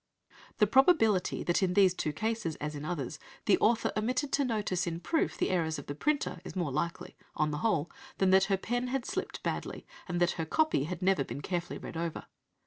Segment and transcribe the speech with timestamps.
[0.57, 4.87] The probability that in these two cases, as in others, the author omitted to notice
[4.87, 8.45] in proof the errors of the printer is more likely, on the whole, than that
[8.45, 12.25] her pen had slipped badly, and that her "copy" had never been carefully read over.